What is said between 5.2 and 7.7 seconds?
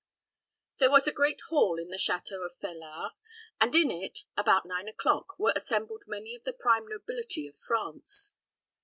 were assembled many of the prime nobility of